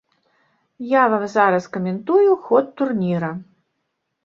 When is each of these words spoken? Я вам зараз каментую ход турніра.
Я 0.93 1.03
вам 1.15 1.25
зараз 1.35 1.67
каментую 1.77 2.35
ход 2.49 2.75
турніра. 2.83 3.31